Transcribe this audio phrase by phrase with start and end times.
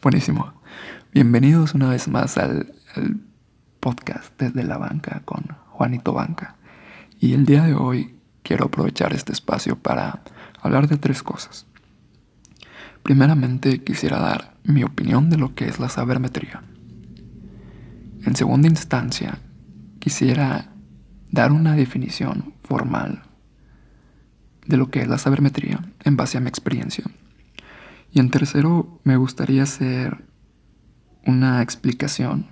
[0.00, 0.52] Buenísimo.
[1.12, 2.72] Bienvenidos una vez más al,
[3.80, 6.54] podcast desde la banca con Juanito Banca.
[7.18, 8.14] Y el día de hoy
[8.44, 10.22] quiero aprovechar este espacio para
[10.60, 11.66] hablar de tres cosas.
[13.02, 16.62] Primeramente quisiera dar mi opinión de lo que es la sabermetría.
[18.24, 19.40] En segunda instancia,
[19.98, 20.70] quisiera
[21.32, 23.22] dar una definición formal
[24.64, 27.04] de lo que es la sabermetría en base a mi experiencia.
[28.10, 30.24] Y en tercero, me gustaría hacer
[31.26, 32.46] una explicación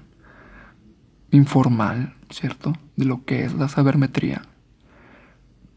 [1.30, 4.42] informal, ¿cierto?, de lo que es la sabermetría,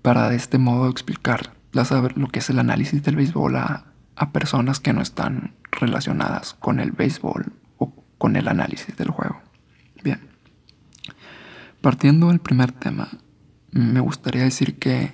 [0.02, 3.86] para de este modo explicar la saber, lo que es el análisis del béisbol a,
[4.16, 9.42] a personas que no están relacionadas con el béisbol o con el análisis del juego.
[10.04, 10.20] Bien.
[11.82, 13.10] Partiendo del primer tema,
[13.72, 15.14] me gustaría decir que,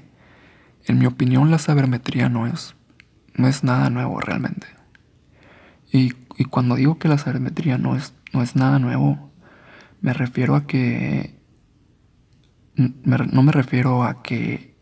[0.85, 2.74] en mi opinión, la sabermetría no es,
[3.35, 4.67] no es nada nuevo realmente.
[5.91, 6.11] Y,
[6.49, 9.31] cuando digo que la sabermetría no es, no es nada nuevo,
[10.01, 11.39] me refiero a que.
[12.75, 14.75] no me refiero a que,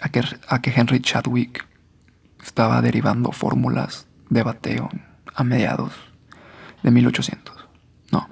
[0.00, 1.66] a que, a que Henry Chadwick
[2.42, 4.88] estaba derivando fórmulas de bateo
[5.34, 5.92] a mediados
[6.82, 7.54] de 1800.
[8.10, 8.28] No.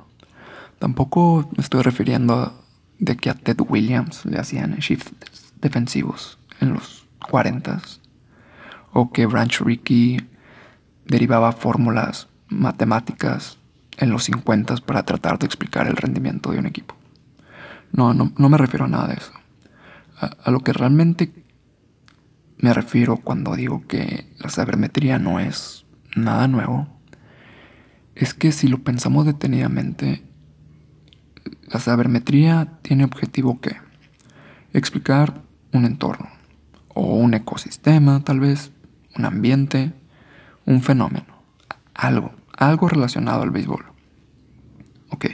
[0.78, 2.60] Tampoco me estoy refiriendo a
[3.00, 7.80] de que a Ted Williams le hacían shifts defensivos en los 40
[8.92, 10.19] o que Branch Rickey
[11.06, 13.58] derivaba fórmulas matemáticas
[13.97, 16.94] en los 50 para tratar de explicar el rendimiento de un equipo.
[17.92, 19.32] No, no, me refiero a nada de eso.
[20.19, 21.32] A, lo que realmente
[22.58, 26.88] me refiero cuando digo que la sabermetría no es nada nuevo
[28.14, 30.22] es que si lo pensamos detenidamente,
[31.69, 33.77] la sabermetría tiene objetivo que
[34.72, 36.28] explicar un entorno
[36.88, 38.72] o un ecosistema tal vez,
[39.16, 39.92] un ambiente,
[40.66, 41.27] un fenómeno,
[41.94, 43.84] algo, algo relacionado al béisbol.
[45.11, 45.27] Ok.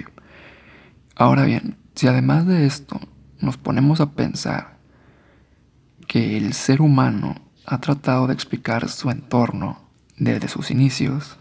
[1.15, 3.01] Ahora bien, si además de esto
[3.41, 4.77] nos ponemos a pensar
[6.07, 7.35] que el ser humano
[7.67, 9.81] ha tratado de explicar su entorno
[10.17, 11.39] desde sus inicios,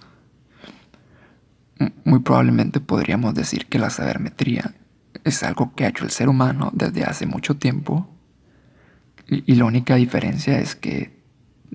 [2.03, 4.73] muy probablemente podríamos decir que la sabermetría
[5.23, 8.07] es algo que ha hecho el ser humano desde hace mucho tiempo.
[9.27, 11.14] Y, la única diferencia es que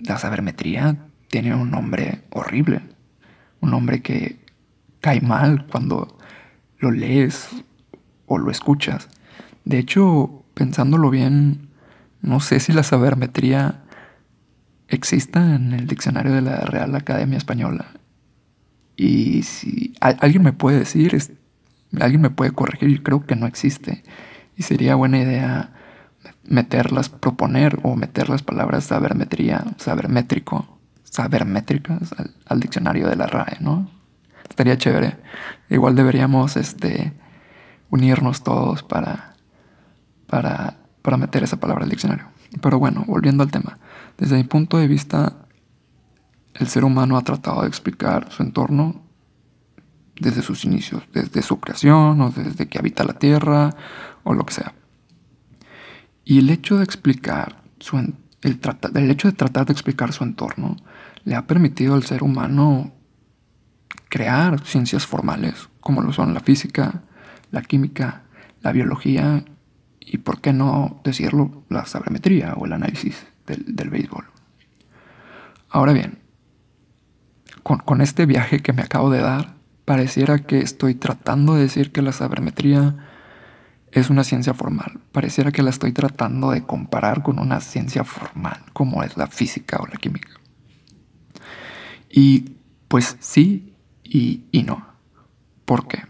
[0.04, 0.96] la sabermetría
[1.28, 2.80] tiene un nombre horrible.
[3.60, 4.38] Un nombre que
[5.00, 6.18] cae mal cuando
[6.78, 7.48] lo lees
[8.26, 9.08] o lo escuchas.
[9.64, 11.68] De hecho, pensándolo bien,
[12.22, 13.82] no sé si la sabermetría
[14.88, 17.86] exista en el diccionario de la Real Academia Española.
[18.96, 21.16] Y si alguien me puede decir,
[21.98, 24.02] alguien me puede corregir, creo que no existe.
[24.56, 25.72] Y sería buena idea
[26.44, 33.58] meterlas, proponer o meter las palabras sabermetría, sabermétrico, sabermétricas al, al diccionario de la RAE,
[33.60, 33.88] ¿no?
[34.48, 35.16] Estaría chévere.
[35.68, 37.12] Igual deberíamos este,
[37.90, 39.34] unirnos todos para,
[40.26, 42.26] para, para meter esa palabra al diccionario.
[42.60, 43.78] Pero bueno, volviendo al tema.
[44.18, 45.36] Desde mi punto de vista,
[46.54, 49.02] el ser humano ha tratado de explicar su entorno
[50.18, 53.70] desde sus inicios, desde su creación o desde que habita la Tierra
[54.24, 54.74] o lo que sea.
[56.24, 57.96] Y el hecho de explicar su,
[58.42, 60.76] el, hecho de tratar de explicar su entorno
[61.24, 62.92] le ha permitido al ser humano
[64.08, 67.02] crear ciencias formales como lo son la física,
[67.50, 68.22] la química,
[68.60, 69.44] la biología
[69.98, 74.26] y, por qué no decirlo, la sabermetría o el análisis del, del béisbol.
[75.68, 76.18] Ahora bien,
[77.62, 79.54] con, con, este viaje que me acabo de dar,
[79.84, 82.96] pareciera que estoy tratando de decir que la sabermetría
[83.92, 85.00] es una ciencia formal.
[85.12, 89.78] Pareciera que la estoy tratando de comparar con una ciencia formal, como es la física
[89.80, 90.30] o la química.
[92.08, 92.56] Y
[92.88, 93.74] pues sí
[94.04, 94.86] y, y no.
[95.64, 96.02] ¿Por qué?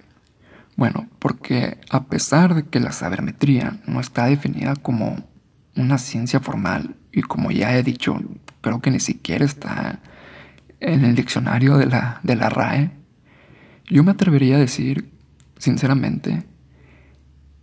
[0.77, 5.29] Bueno, porque a pesar de que la sabermetría no está definida como
[5.77, 8.19] una ciencia formal, y como ya he dicho,
[8.61, 10.01] creo que ni siquiera está
[10.81, 12.91] en el diccionario de la, de la RAE,
[13.87, 15.11] yo me atrevería a decir,
[15.59, 16.45] sinceramente,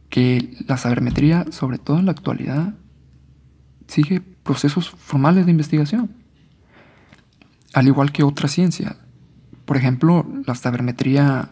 [0.10, 2.74] que la sabermetría, sobre todo en la actualidad,
[3.88, 6.12] sigue procesos formales de investigación,
[7.74, 8.98] al igual que otra ciencia.
[9.66, 11.52] Por ejemplo, la sabermetría,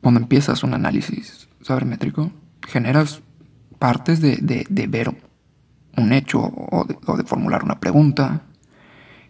[0.00, 2.32] cuando empiezas un análisis sabermétrico,
[2.66, 3.20] generas
[3.78, 4.36] partes de,
[4.68, 5.14] de, ver
[5.96, 8.42] un hecho o de, o de formular una pregunta,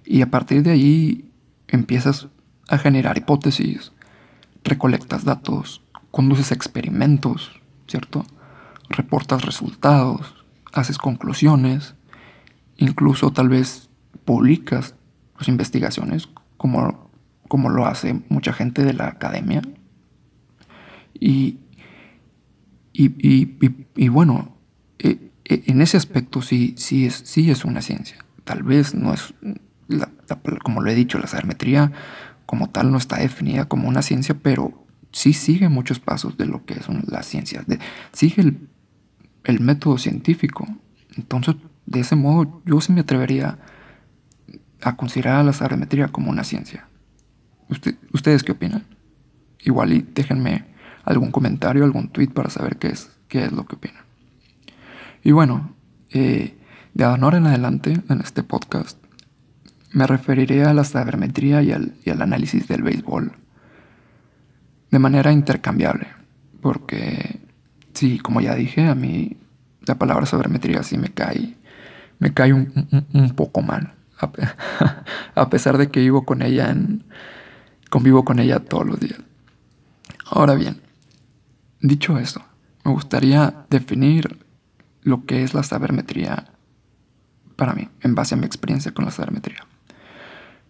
[0.04, 1.32] y a partir de ahí
[1.68, 2.28] empiezas
[2.68, 3.92] a generar hipótesis,
[4.64, 7.50] recolectas datos, conduces experimentos,
[7.88, 8.24] ¿cierto?
[8.88, 11.96] Reportas resultados, haces conclusiones,
[12.76, 13.88] incluso tal vez
[14.24, 14.94] publicas
[15.36, 17.10] tus investigaciones como,
[17.48, 19.62] como lo hace mucha gente de la academia.
[21.18, 21.58] Y,
[22.92, 24.56] y, bueno,
[24.98, 28.18] eh, eh, en ese aspecto sí, sí, es, sí es una ciencia.
[28.44, 29.34] Tal vez no es,
[30.62, 31.90] como lo he dicho, la sabermetría
[32.44, 34.81] como tal no está definida como una ciencia, pero
[35.12, 37.64] sí sigue muchos pasos de lo que son las ciencias.
[38.12, 38.54] sigue
[39.44, 40.66] el, método científico.
[41.16, 41.56] Entonces,
[41.86, 43.58] de ese modo, yo sí me atrevería
[44.80, 46.88] a considerar la sabermetría como una ciencia.
[48.12, 48.84] ¿Ustedes qué opinan?
[49.60, 50.64] Igual y déjenme
[51.04, 54.04] algún comentario, algún tweet para saber qué es, qué es lo que opinan.
[55.22, 55.74] Y bueno,
[56.10, 56.56] eh,
[56.94, 58.98] de ahora en adelante en este podcast
[59.92, 63.32] me referiré a la sabermetría y al, y al análisis del béisbol
[64.92, 66.06] de manera intercambiable,
[66.60, 67.40] porque
[67.94, 69.38] sí, como ya dije, a mí
[69.86, 71.56] la palabra sabermetría sí me cae,
[72.18, 73.94] me cae un, poco mal,
[75.34, 77.04] a pesar de que vivo con ella en,
[77.88, 79.18] convivo con ella todos los días.
[80.26, 80.82] Ahora bien,
[81.80, 82.42] dicho eso,
[82.84, 84.44] me gustaría definir
[85.00, 86.50] lo que es la sabermetría
[87.56, 89.66] para mí, en base a mi experiencia con la sabermetría.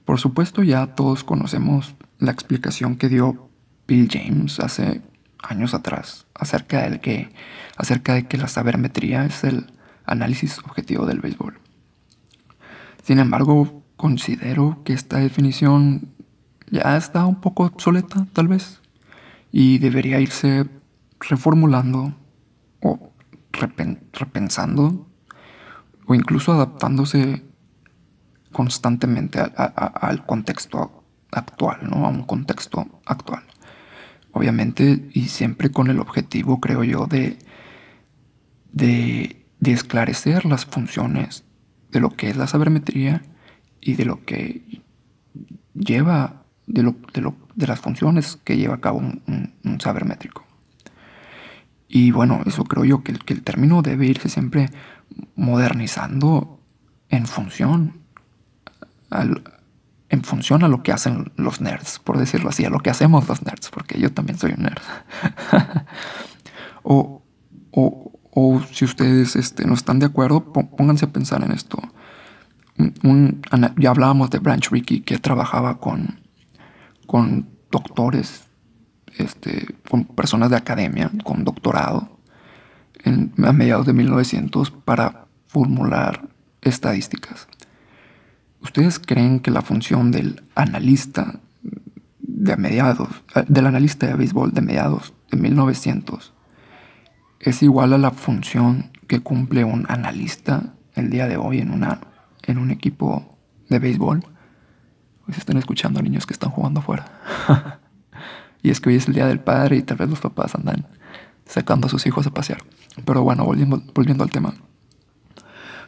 [0.05, 3.49] Por supuesto, ya todos conocemos la explicación que dio
[3.93, 5.03] Bill James hace
[5.43, 7.31] años atrás acerca de que,
[7.77, 9.67] acerca de que la sabermetría es el
[10.07, 11.61] análisis objetivo del béisbol.
[13.03, 16.09] Sin embargo, considero que esta definición
[16.71, 18.81] ya está un poco obsoleta, tal vez,
[19.51, 20.71] y debería irse
[21.21, 22.15] reformulando
[22.81, 23.13] o
[23.53, 25.07] repensando
[26.07, 27.45] o incluso adaptándose
[28.53, 32.07] constantemente al contexto actual, ¿no?
[32.07, 33.52] A un contexto actual.
[34.33, 37.39] Obviamente, y siempre con el objetivo, creo yo, de,
[38.73, 41.45] de, esclarecer las funciones
[41.91, 43.23] de lo que es la sabermetría
[43.81, 44.83] y de lo que
[45.75, 50.45] lleva, de, lo, de, las funciones que lleva a cabo un, sabermétrico.
[51.89, 54.71] Y bueno, eso creo yo que, que el término debe irse siempre
[55.37, 56.59] modernizando
[57.11, 58.01] en función
[60.13, 63.27] en función a lo que hacen los nerds, por decirlo así, a lo que hacemos
[63.29, 64.83] los nerds, porque yo también soy un nerd.
[66.83, 67.23] o,
[68.71, 71.79] si ustedes este, no están de acuerdo, pónganse a pensar en esto.
[73.79, 76.21] ya hablábamos de Branch Rickey que trabajaba con,
[77.07, 78.45] con doctores,
[79.17, 82.19] este, con personas de academia, con doctorado,
[83.07, 86.29] a mediados de 1900 para formular
[86.61, 87.49] estadísticas.
[88.63, 91.41] ¿Ustedes creen que la función del analista
[92.21, 93.09] de mediados,
[93.49, 96.33] del analista de béisbol de mediados de 1900
[97.41, 102.01] es igual a la función que cumple un analista el día de hoy en, una,
[102.45, 103.37] en un equipo
[103.69, 104.25] de béisbol?
[105.27, 107.05] Pues están escuchando niños que están jugando afuera.
[108.63, 110.87] y es que hoy es el día del padre y tal vez los papás andan
[111.47, 112.63] sacando a sus hijos a pasear.
[113.05, 114.55] Pero bueno, volviendo, volviendo al tema.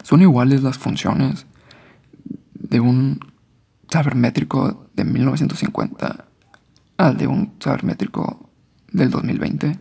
[0.03, 1.47] Son iguales las funciones
[2.69, 3.20] de un
[3.88, 6.25] sabermétrico de 1950
[6.96, 8.50] al de un sabermétrico
[8.90, 9.78] del 2020?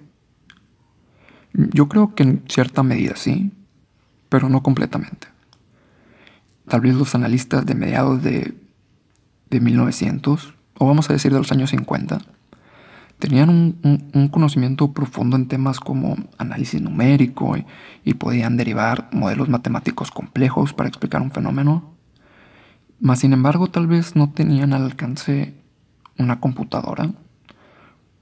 [1.54, 3.52] Yo creo que en cierta medida sí,
[4.30, 5.28] pero no completamente.
[6.68, 8.56] Tal vez los analistas de mediados de,
[9.50, 12.20] de 1900, o vamos a decir de los años 50,
[13.20, 17.56] tenían un, conocimiento profundo en temas como análisis numérico
[18.04, 21.93] y, podían derivar modelos matemáticos complejos para explicar un fenómeno.
[23.04, 25.54] Mas, sin embargo, tal vez no tenían al alcance
[26.18, 27.12] una computadora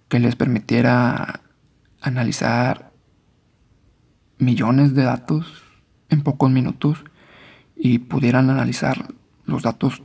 [0.09, 1.41] que les permitiera
[2.01, 2.91] analizar
[4.39, 5.45] millones de datos
[6.09, 7.03] en pocos minutos
[7.75, 9.13] y pudieran analizar
[9.45, 10.01] los datos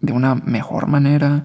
[0.00, 1.44] de una mejor manera,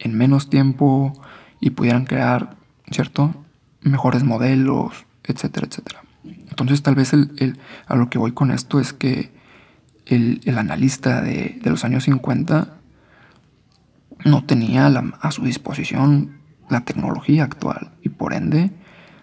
[0.00, 1.12] en menos tiempo,
[1.60, 2.56] y pudieran crear,
[2.90, 3.32] ¿cierto?
[3.80, 6.02] Mejores modelos, etcétera, etcétera.
[6.24, 9.35] Entonces tal vez el, a lo que voy con esto es que
[10.06, 12.74] el, analista de, los años 50
[14.24, 18.70] no tenía a su disposición la tecnología actual y por ende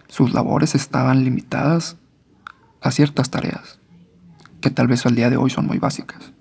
[0.08, 1.96] sus labores estaban limitadas
[2.80, 3.80] a ciertas tareas
[4.60, 6.32] que tal vez al día de hoy son muy básicas.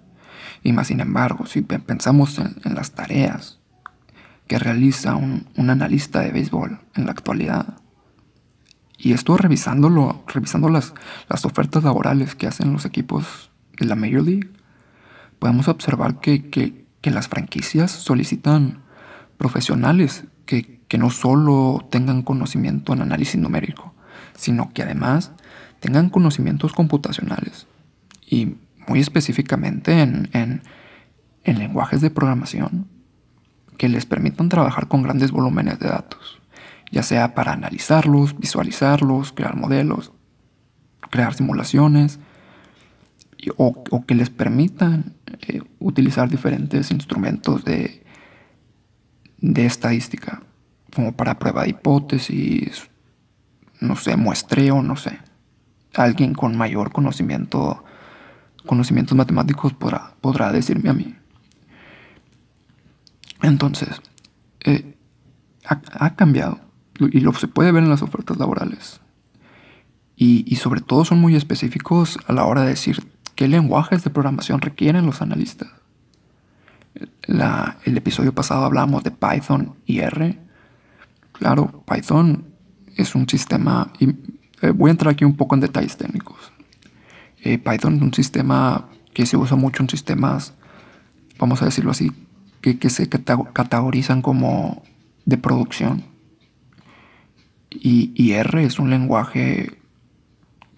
[0.63, 3.59] Y más sin embargo, si pensamos en las tareas
[4.47, 7.77] que realiza un, analista de béisbol en la actualidad.
[8.97, 10.93] Y estuve revisándolo, revisando las,
[11.29, 14.49] las ofertas laborales que hacen los equipos la Major League.
[15.39, 18.79] Podemos observar que, las franquicias solicitan
[19.37, 23.95] profesionales que, no solo tengan conocimiento en análisis numérico,
[24.35, 25.31] sino que además
[25.79, 27.65] tengan conocimientos computacionales
[28.29, 30.61] y muy específicamente en, en
[31.59, 32.87] lenguajes de programación
[33.79, 36.39] que les permitan trabajar con grandes volúmenes de datos,
[36.91, 40.11] ya sea para analizarlos, visualizarlos, crear modelos,
[41.09, 42.19] crear simulaciones,
[43.57, 45.13] o, que les permitan
[45.47, 48.03] eh, utilizar diferentes instrumentos de,
[49.39, 50.43] de estadística,
[50.93, 52.89] como para prueba de hipótesis,
[53.79, 55.19] no sé, muestreo, no sé.
[55.93, 57.83] Alguien con mayor conocimiento,
[58.65, 61.15] conocimientos matemáticos podrá, podrá decirme a mí.
[63.41, 64.01] Entonces,
[64.63, 64.95] eh,
[65.65, 66.59] ha, cambiado
[66.99, 69.01] y lo se puede ver en las ofertas laborales.
[70.15, 73.03] Y, sobre todo son muy específicos a la hora de decir
[73.35, 75.69] qué lenguajes de programación requieren los analistas.
[77.85, 80.39] el episodio pasado hablamos de Python y R.
[81.31, 82.45] Claro, Python
[82.95, 86.53] es un sistema, eh, voy a entrar aquí un poco en detalles técnicos.
[87.41, 90.53] Eh, Python es un sistema que se usa mucho en sistemas,
[91.39, 92.11] vamos a decirlo así,
[92.61, 94.83] que, se categorizan como
[95.25, 96.05] de producción.
[97.69, 99.77] Y, R es un lenguaje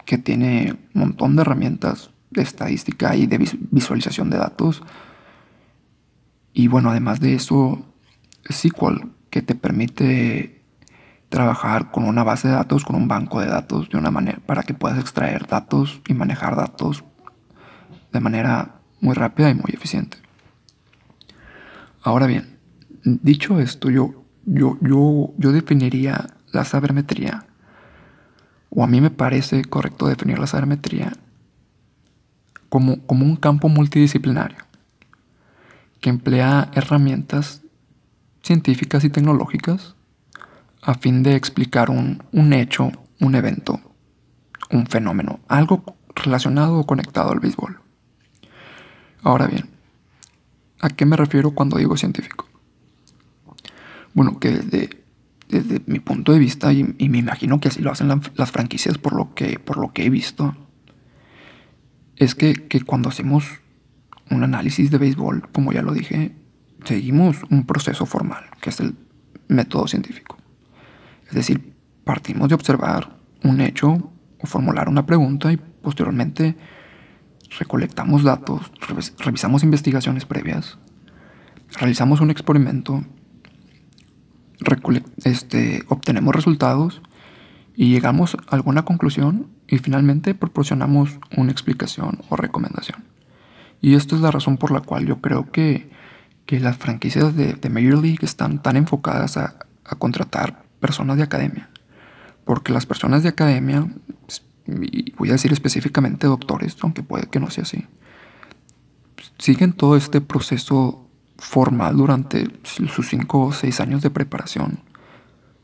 [0.04, 3.38] que tiene un montón de herramientas de estadística y de
[3.70, 4.82] visualización de datos.
[6.52, 7.84] Y bueno, además de eso,
[8.50, 10.62] SQL, que te permite
[11.28, 14.62] trabajar con una base de datos, con un banco de datos, de una manera para
[14.62, 17.04] que puedas extraer datos y manejar datos
[18.12, 20.18] de manera muy rápida y muy eficiente.
[22.02, 22.58] Ahora bien,
[23.04, 27.46] dicho esto, yo, yo, yo, yo definiría la sabermetría,
[28.70, 31.12] o a mí me parece correcto definir la sabermetría
[32.68, 34.58] como, como un campo multidisciplinario
[36.00, 37.62] que emplea herramientas
[38.42, 39.94] científicas y tecnológicas
[40.82, 43.80] a fin de explicar un, un hecho, un evento,
[44.70, 45.82] un fenómeno, algo
[46.14, 47.80] relacionado o conectado al béisbol.
[49.22, 49.76] Ahora bien,
[50.80, 52.46] ¿A qué me refiero cuando digo científico?
[54.14, 58.50] Bueno, que desde, mi punto de vista, y, me imagino que así lo hacen las
[58.50, 60.54] franquicias por lo, que, por lo que he visto,
[62.16, 63.44] es que, que cuando hacemos
[64.30, 66.34] un análisis de béisbol, como ya lo dije,
[66.84, 68.96] seguimos un proceso formal, que es el
[69.48, 70.36] método científico.
[71.28, 76.56] Es decir, partimos de observar un hecho o formular una pregunta y posteriormente
[77.58, 78.72] recolectamos datos,
[79.18, 80.78] revisamos investigaciones previas,
[81.78, 83.04] realizamos un experimento,
[85.24, 87.02] este, obtenemos resultados
[87.76, 93.04] y llegamos a alguna conclusión y finalmente proporcionamos una explicación o recomendación.
[93.80, 95.90] Y esto es la razón por la cual yo creo que,
[96.46, 101.24] que las franquicias de, de, Major League están tan enfocadas a, a contratar personas de
[101.24, 101.68] academia.
[102.44, 103.86] Porque las personas de academia
[104.68, 107.86] y voy a decir específicamente doctores, aunque puede que no sea así,
[109.38, 114.80] siguen todo este proceso formal durante sus cinco o seis años de preparación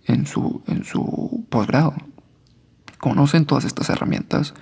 [0.07, 1.95] en su, en su posgrado.
[2.99, 4.55] Conocen todas estas herramientas,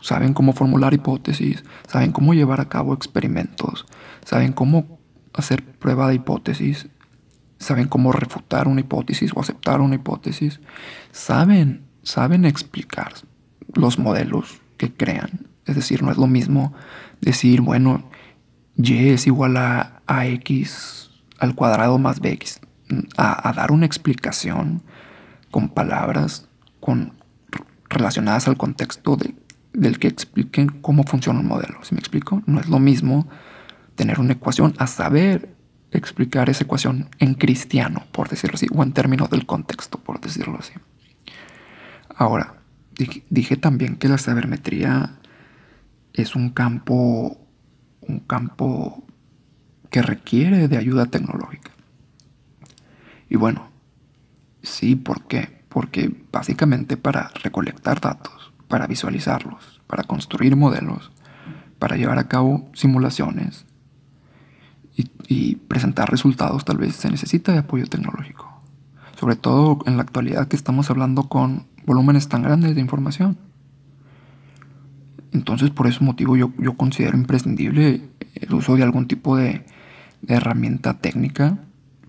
[0.00, 3.86] saben cómo formular hipótesis, saben cómo llevar a cabo experimentos,
[4.24, 4.98] saben cómo
[5.34, 6.88] hacer prueba de hipótesis,
[7.58, 10.60] saben cómo refutar una hipótesis o aceptar una hipótesis,
[11.12, 13.12] saben, saben explicar,
[13.74, 15.46] los modelos que crean.
[15.66, 16.74] Es decir, no es lo mismo
[17.20, 18.10] decir, bueno,
[18.76, 22.60] y es igual a, a x al cuadrado más bx.
[23.16, 24.82] A, dar una explicación
[25.50, 26.48] con palabras
[26.80, 27.12] con,
[27.88, 29.34] relacionadas al contexto de,
[29.72, 31.78] del que expliquen cómo funciona un modelo.
[31.82, 32.42] ¿Sí me explico?
[32.46, 33.28] No es lo mismo
[33.94, 35.54] tener una ecuación a saber
[35.90, 40.58] explicar esa ecuación en cristiano, por decirlo así, o en términos del contexto, por decirlo
[40.58, 40.72] así.
[42.16, 42.62] Ahora,
[43.30, 45.18] Dije, también que la sabermetría
[46.12, 47.38] es un campo,
[48.00, 49.04] un campo
[49.90, 51.71] que requiere de ayuda tecnológica.
[53.32, 53.70] Y bueno,
[54.62, 55.64] sí, ¿por qué?
[55.70, 61.12] Porque básicamente para recolectar datos, para visualizarlos, para construir modelos,
[61.78, 63.64] para llevar a cabo simulaciones
[65.28, 68.60] y, presentar resultados, tal vez se necesita de apoyo tecnológico.
[69.18, 73.38] Sobre todo en la actualidad que estamos hablando con volúmenes tan grandes de información.
[75.32, 79.64] Entonces, por ese motivo, yo, yo considero imprescindible el uso de algún tipo de,
[80.28, 81.58] herramienta técnica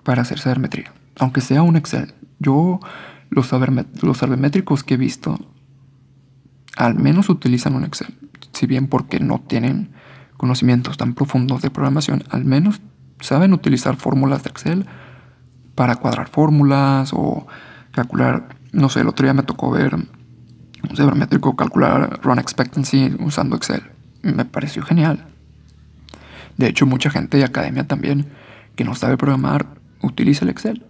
[0.04, 2.14] para hacer sabermetría, aunque sea un Excel.
[2.40, 2.80] Yo,
[3.30, 3.52] los,
[4.02, 5.40] los sabermétricos que he visto,
[6.76, 8.14] al menos utilizan un Excel.
[8.54, 9.92] Si bien porque no tienen
[10.38, 12.82] conocimientos tan profundos de programación, al menos
[13.20, 14.86] saben utilizar fórmulas de Excel
[15.76, 17.48] para cuadrar fórmulas o
[17.92, 23.56] calcular no sé, el otro día me tocó ver un sabermétrico calcular run expectancy usando
[23.56, 23.84] Excel.
[24.24, 25.28] Me pareció genial.
[26.58, 28.26] De hecho, mucha gente de academia también
[28.76, 29.68] que no sabe programar
[30.02, 30.84] utiliza el Excel,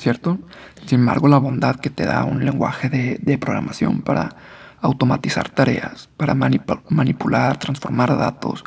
[0.00, 0.38] ¿cierto?
[0.86, 4.34] Sin embargo, la bondad que te da un lenguaje de, programación para
[4.80, 8.64] automatizar tareas, para manipular, transformar datos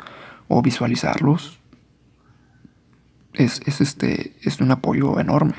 [0.48, 1.58] o visualizarlos,
[3.32, 5.56] es, este, es un apoyo enorme.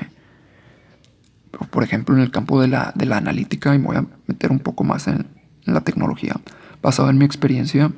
[1.70, 4.82] Por ejemplo, en el campo de la, analítica, y me voy a meter un poco
[4.82, 5.26] más en,
[5.64, 6.36] la tecnología,
[6.80, 7.90] basado en mi experiencia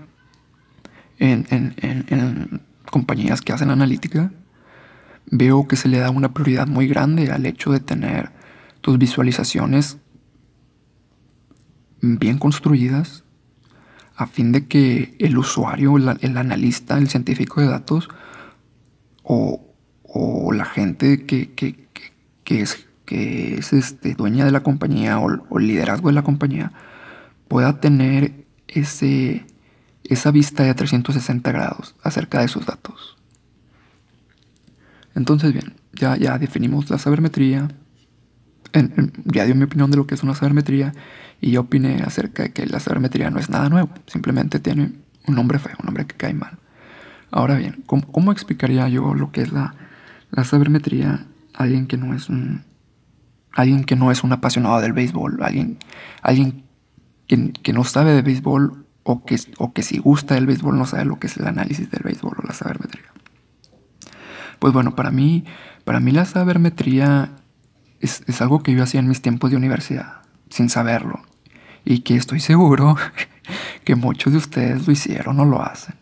[1.19, 4.33] en compañías que hacen analítica,
[5.31, 8.31] veo que se le da una prioridad muy grande al hecho de tener
[8.81, 9.99] tus visualizaciones
[12.01, 13.25] bien construidas
[14.17, 18.09] a fin de que el usuario, el, analista, el científico de datos
[19.23, 19.65] o,
[20.53, 21.53] la gente que,
[22.47, 26.73] es, este, dueña de la compañía o, liderazgo de la compañía
[27.47, 29.47] pueda tener ese,
[30.03, 33.18] esa vista de 360 grados acerca de sus datos.
[35.19, 37.69] Entonces, bien, ya, ya definimos la sabermetría.
[39.25, 40.93] ya dio mi opinión de lo que es una sabermetría
[41.41, 44.93] y yo opiné acerca de que la sabermetría no es nada nuevo, simplemente tiene
[45.27, 46.59] un nombre feo, un nombre que cae mal.
[47.33, 49.75] Ahora bien, ¿cómo, explicaría yo lo que es la,
[50.31, 52.63] la sabermetría a alguien que no es un
[53.55, 55.79] alguien que no es un apasionado del béisbol, alguien,
[56.23, 56.63] alguien
[57.27, 60.87] que, que no sabe de béisbol o que, o que si gusta del béisbol no
[60.87, 63.11] sabe lo que es el análisis del béisbol o la sabermetría?
[64.59, 65.45] Pues bueno, para mí,
[65.85, 67.33] para mí la sabermetría
[68.01, 71.23] es, algo que yo hacía en mis tiempos de universidad, sin saberlo.
[71.85, 72.97] Y que estoy seguro
[73.85, 75.95] que muchos de ustedes lo hicieron o lo hacen.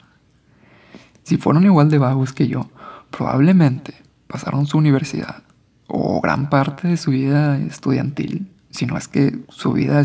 [1.23, 2.71] Si fueron igual de vagos que yo,
[3.11, 3.95] probablemente
[4.27, 5.43] pasaron su universidad
[5.89, 10.03] o gran parte de su vida estudiantil, si no es que su vida,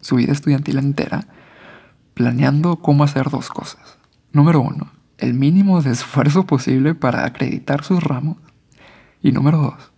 [0.00, 1.26] su vida estudiantil entera,
[2.14, 3.98] planeando cómo hacer dos cosas.
[4.32, 8.36] Número uno, el mínimo de esfuerzo posible para acreditar sus ramos.
[9.22, 9.92] Y número dos,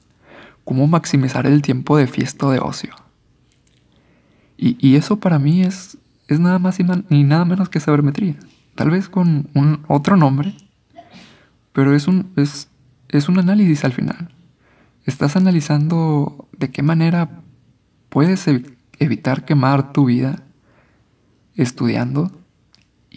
[0.65, 2.95] cómo maximizar el tiempo de fiesta de ocio.
[4.59, 5.99] Y, eso para mí es,
[6.29, 6.85] es nada más y,
[7.25, 8.37] nada menos que sabermetría.
[8.75, 10.55] Tal vez con un otro nombre,
[11.73, 12.69] pero es un, es,
[13.09, 14.35] es un análisis al final.
[15.05, 17.43] Estás analizando de qué manera
[18.09, 18.47] puedes
[18.99, 20.43] evitar quemar tu vida
[21.55, 22.33] estudiando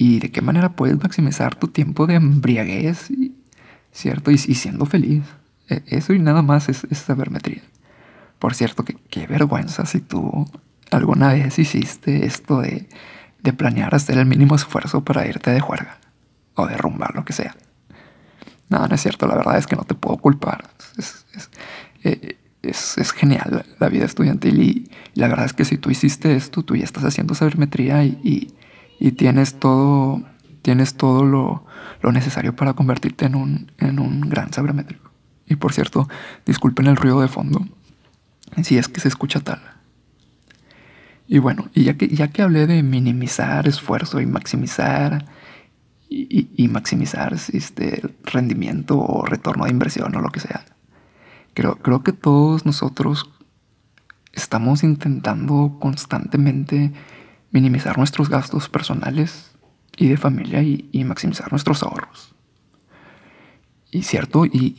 [0.01, 3.09] y de qué manera puedes maximizar tu tiempo de embriaguez,
[3.91, 4.31] ¿cierto?
[4.31, 5.23] Y, siendo feliz.
[5.67, 7.61] E, eso y nada más es, sabermetría.
[8.39, 10.49] Por cierto, que qué vergüenza si tú
[10.89, 12.87] alguna vez hiciste esto de,
[13.57, 15.97] planear hacer el mínimo esfuerzo para irte de juerga
[16.55, 17.57] o de rumbar, lo que sea.
[18.69, 20.69] No, no es cierto, la verdad es que no te puedo culpar.
[20.97, 26.37] Es, es, eh, genial la vida estudiantil y, la verdad es que si tú hiciste
[26.37, 28.53] esto, tú ya estás haciendo sabermetría y y
[29.11, 30.23] tienes todo,
[30.61, 31.63] tienes todo lo,
[32.11, 35.11] necesario para convertirte en un, en un gran sabermétrico.
[35.47, 36.07] Y por cierto,
[36.45, 37.65] disculpen el ruido de fondo,
[38.63, 39.61] si es que se escucha tal.
[41.27, 45.25] Y bueno, y ya que, ya que hablé de minimizar esfuerzo y maximizar
[46.09, 50.65] y, maximizar este rendimiento o retorno de inversión o lo que sea,
[51.53, 53.29] creo, creo que todos nosotros
[54.33, 56.93] estamos intentando constantemente
[57.51, 59.51] minimizar nuestros gastos personales
[59.97, 62.35] y de familia y, maximizar nuestros ahorros.
[63.91, 64.75] Y cierto, y,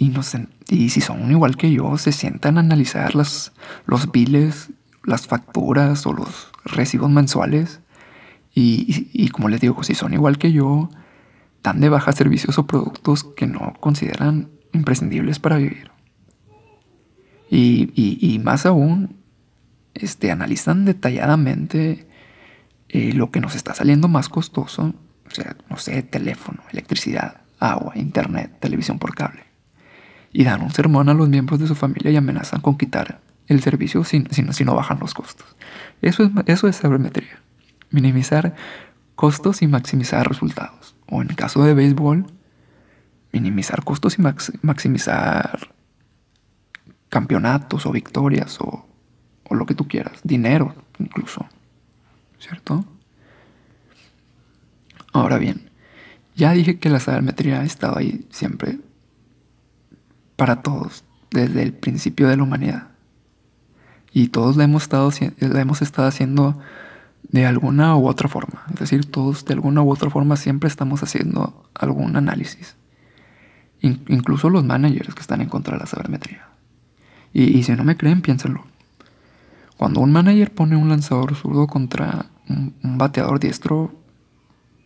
[0.69, 3.53] y, si son igual que yo, se sientan a analizar las,
[3.87, 4.71] los biles,
[5.05, 7.81] las facturas o los recibos mensuales.
[8.55, 10.91] Y, como les digo, si son igual que yo,
[11.63, 15.91] dan de baja servicios o productos que no consideran imprescindibles para vivir.
[17.51, 19.17] Y, más aún,
[19.95, 22.10] este, analizan detalladamente
[22.93, 24.93] eh, lo que nos está saliendo más costoso,
[25.25, 29.45] o sea, no sé, teléfono, electricidad, agua, internet, televisión por cable.
[30.33, 33.63] Y dan un sermón a los miembros de su familia y amenazan con quitar el
[33.63, 35.47] servicio si, si, no bajan los costos.
[36.03, 37.39] Eso es, eso es sabermetría.
[37.91, 38.57] Minimizar
[39.15, 40.97] costos y maximizar resultados.
[41.07, 42.27] O en el caso de béisbol,
[43.33, 44.23] minimizar costos y
[44.63, 45.75] maximizar
[47.09, 48.85] campeonatos o victorias o,
[49.45, 51.47] o lo que tú quieras, dinero incluso.
[52.41, 52.85] ¿Cierto?
[55.13, 55.71] Ahora bien,
[56.35, 58.79] ya dije que la sabermetría ha estado ahí siempre
[60.37, 62.89] para todos, desde el principio de la humanidad.
[64.13, 66.59] Y todos la hemos estado, la hemos estado haciendo
[67.29, 68.65] de alguna u otra forma.
[68.73, 72.77] Es decir, todos de alguna u otra forma siempre estamos haciendo algún análisis.
[73.83, 76.49] incluso los managers que están en contra de la sabermetría.
[77.33, 78.65] Y, y si no me creen, piénsenlo.
[79.81, 83.95] Cuando un manager pone un lanzador zurdo contra un, bateador diestro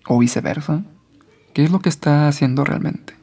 [0.07, 0.85] o viceversa,
[1.53, 3.15] ¿qué es lo que está haciendo realmente?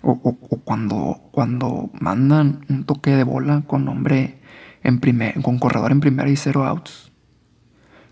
[0.00, 0.14] O,
[0.62, 4.40] cuando, cuando mandan un toque de bola con hombre
[4.84, 7.10] en primer, corredor en primera y cero outs.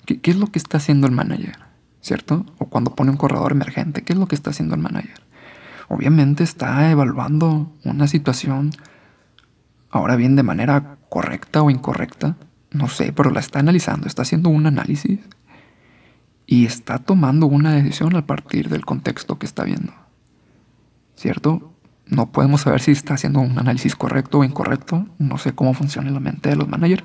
[0.05, 1.61] ¿Qué, ¿Qué, es lo que está haciendo el manager?
[2.01, 2.45] ¿Cierto?
[2.59, 5.21] O cuando pone un corredor emergente, ¿qué es lo que está haciendo el manager?
[5.87, 8.73] Obviamente está evaluando una situación,
[9.93, 12.37] ahora bien, de manera correcta o incorrecta,
[12.71, 15.19] no sé, pero la está analizando, está haciendo un análisis
[16.47, 19.93] y está tomando una decisión a partir del contexto que está viendo.
[21.17, 21.75] ¿Cierto?
[22.07, 26.11] No podemos saber si está haciendo un análisis correcto o incorrecto, no sé cómo funciona
[26.11, 27.05] la mente de los managers,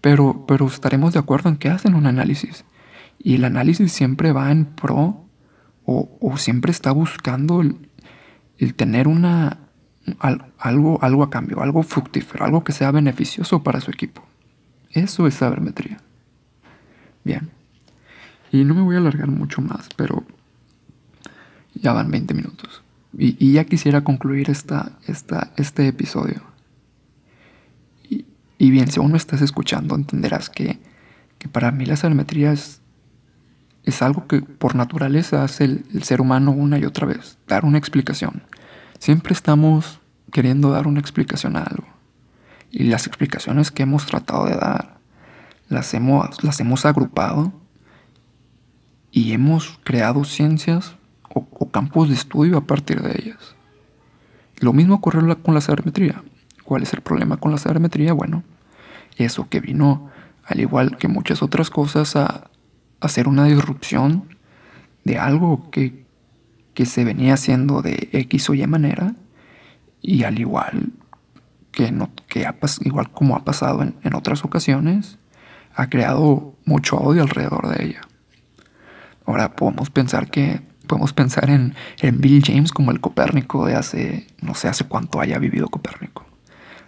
[0.00, 2.64] pero, pero estaremos de acuerdo en que hacen un análisis.
[3.18, 5.24] Y el análisis siempre va en pro
[5.84, 9.65] o, siempre está buscando el tener una,
[10.18, 14.22] algo, algo a cambio, algo fructífero, algo que sea beneficioso para su equipo.
[14.90, 15.98] Eso es sabermetría.
[17.24, 17.50] Bien.
[18.52, 20.24] Y no me voy a alargar mucho más, pero
[21.74, 22.82] ya van 20 minutos.
[23.18, 26.42] Y, ya quisiera concluir esta, esta, este episodio.
[28.58, 30.78] Y, bien, si aún no estás escuchando, entenderás que,
[31.38, 32.80] que para mí la sabermetría es,
[33.84, 37.76] es algo que por naturaleza hace el ser humano una y otra vez, dar una
[37.76, 38.42] explicación.
[38.98, 40.00] Siempre estamos
[40.32, 41.86] queriendo dar una explicación a algo.
[42.70, 44.98] Y las explicaciones que hemos tratado de dar
[45.68, 47.52] las hemos, las hemos agrupado
[49.10, 50.96] y hemos creado ciencias
[51.28, 53.56] o, campos de estudio a partir de ellas.
[54.58, 56.22] Lo mismo ocurrió con la sabermetría.
[56.64, 58.14] ¿Cuál es el problema con la sabermetría?
[58.14, 58.42] Bueno,
[59.16, 60.10] eso que vino,
[60.44, 62.50] al igual que muchas otras cosas, a,
[63.00, 64.34] hacer una disrupción
[65.04, 66.05] de algo que,
[66.76, 69.14] que se venía haciendo de X o Y manera
[70.02, 70.92] y al igual
[71.72, 72.46] que, no, que
[72.84, 75.18] igual como ha pasado en, en otras ocasiones,
[75.74, 78.02] ha creado mucho odio alrededor de ella.
[79.24, 84.26] Ahora podemos pensar que podemos pensar en, en, Bill James como el Copérnico de hace
[84.42, 86.26] no sé hace cuánto haya vivido Copérnico,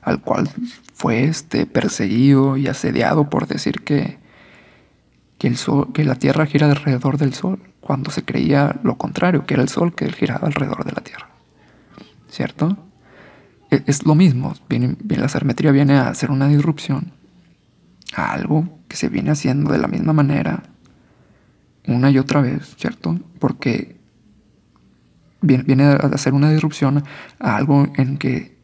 [0.03, 0.51] al cual
[0.93, 4.19] fue este perseguido y asediado por decir que
[5.39, 9.47] que el sol, que la Tierra gira alrededor del Sol, cuando se creía lo contrario,
[9.47, 11.29] que era el Sol que giraba alrededor de la Tierra.
[12.29, 12.77] ¿Cierto?
[13.71, 14.55] E, es lo mismo.
[14.69, 17.13] Bien, la sermetría viene a hacer una disrupción
[18.15, 20.65] a algo que se viene haciendo de la misma manera
[21.87, 23.19] una y otra vez, ¿cierto?
[23.39, 23.97] Porque
[25.41, 27.05] viene, a hacer una disrupción
[27.39, 28.59] a algo en que,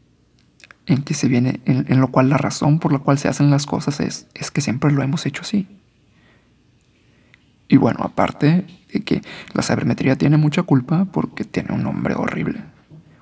[0.85, 3.65] en que se viene, en, lo cual la razón por la cual se hacen las
[3.65, 5.67] cosas es, es que siempre lo hemos hecho así.
[7.67, 9.21] Y bueno, aparte de que
[9.53, 12.63] la sabermetría tiene mucha culpa porque tiene un nombre horrible.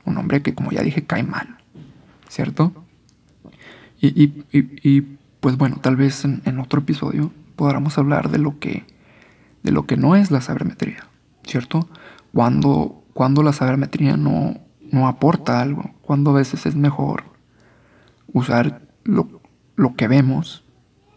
[0.06, 1.58] Un nombre que, como ya dije, cae mal.
[2.34, 2.74] ¿cierto?
[4.02, 5.02] Y,
[5.40, 8.86] pues bueno, tal vez en, otro episodio podamos hablar de lo que,
[9.62, 11.08] de lo que no es la sabermetría,
[11.46, 11.88] ¿cierto?
[12.34, 14.58] Cuando, cuando la sabermetría no,
[14.92, 17.24] no aporta algo, cuando a veces es mejor
[18.34, 19.30] usar lo,
[19.96, 20.66] que vemos,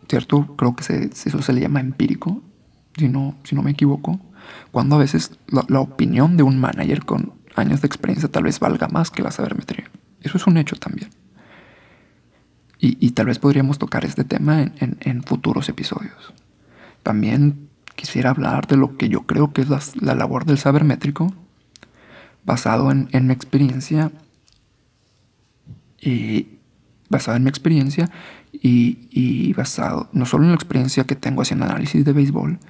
[0.09, 0.55] ¿cierto?
[0.57, 2.43] Creo que eso se le llama empírico,
[2.97, 4.21] si no, si no me equivoco.
[4.71, 8.89] Cuando a veces la, opinión de un manager con años de experiencia tal vez valga
[8.89, 9.91] más que la sabermetría.
[10.23, 11.11] Eso es un hecho también.
[12.79, 16.35] Y, tal vez podríamos tocar este tema en, futuros episodios.
[17.03, 21.33] También quisiera hablar de lo que yo creo que es la, labor del saber métrico,
[22.45, 24.13] basado en, mi experiencia
[26.01, 26.59] y
[27.09, 28.09] basado en mi experiencia
[28.53, 32.61] y, y, basado no solo en la experiencia que tengo haciendo análisis de béisbol,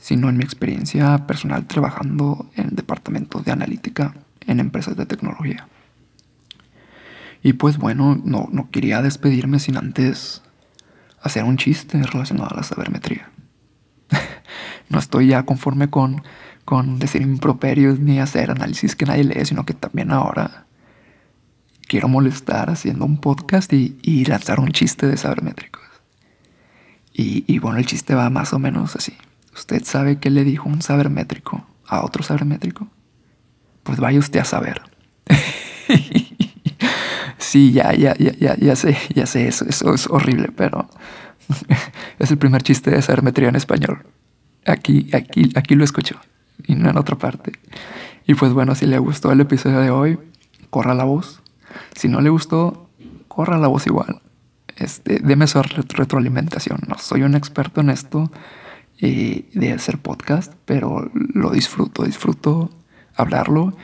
[0.00, 4.14] sino en mi experiencia personal trabajando en departamentos de analítica
[4.46, 5.68] en empresas de tecnología.
[7.42, 10.42] Y pues bueno, no, no quería despedirme sin antes
[11.22, 13.30] hacer un chiste relacionado a la sabermetría.
[14.88, 16.22] no estoy ya conforme con,
[16.64, 20.66] con decir improperios ni hacer análisis que nadie lee, sino que también ahora
[21.86, 25.82] quiero molestar haciendo un podcast y, y lanzar un chiste de sabermétricos.
[27.12, 29.12] Y, y, bueno, el chiste va más o menos así.
[29.58, 32.86] ¿Usted sabe qué le dijo un sabermétrico a otro sabermétrico?
[33.82, 34.82] Pues vaya usted a saber.
[37.38, 40.86] Sí, ya, ya, ya, ya, ya sé, ya sé, eso, eso es horrible, pero
[42.18, 44.04] es el primer chiste de sabermetría en español.
[44.66, 46.20] Aquí, aquí, aquí lo escucho
[46.66, 47.52] y no en otra parte.
[48.26, 50.18] Y pues bueno, si le gustó el episodio de hoy,
[50.68, 51.40] corra la voz.
[51.96, 52.90] Si no le gustó,
[53.28, 54.20] corra la voz igual.
[54.76, 56.80] Este, deme su retroalimentación.
[56.86, 58.30] No soy un experto en esto
[59.00, 62.70] de hacer podcast, pero lo disfruto, disfruto
[63.14, 63.76] hablarlo.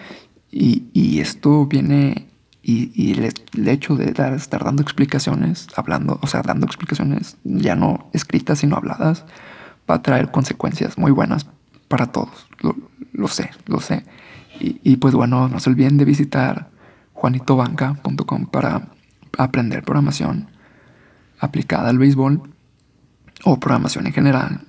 [0.50, 2.28] Y, y esto viene
[2.66, 8.08] y, el, hecho de dar, estar dando explicaciones, hablando, o sea, dando explicaciones ya no
[8.14, 9.26] escritas, sino habladas,
[9.88, 11.46] va a traer consecuencias muy buenas
[11.88, 12.46] para todos.
[13.12, 14.04] Lo, sé, lo sé.
[14.58, 16.70] Y, pues bueno, no se olviden de visitar
[17.12, 18.88] juanitobanca.com para
[19.36, 20.48] aprender programación
[21.38, 22.42] aplicada al béisbol
[23.44, 24.60] o programación en general,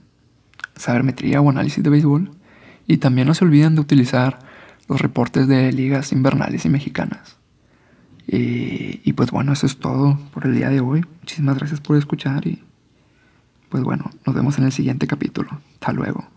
[0.75, 2.31] sabermetría o análisis de béisbol.
[2.87, 4.39] Y también no se olviden de utilizar
[4.87, 7.37] los reportes de ligas invernales y mexicanas.
[8.27, 11.05] Y, y, pues bueno, eso es todo por el día de hoy.
[11.21, 12.63] Muchísimas gracias por escuchar y
[13.69, 15.49] pues bueno, nos vemos en el siguiente capítulo.
[15.73, 16.34] Hasta luego.